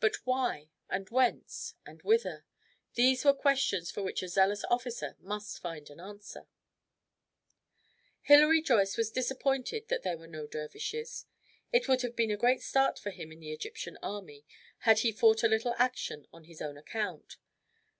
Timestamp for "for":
3.92-4.02, 12.98-13.10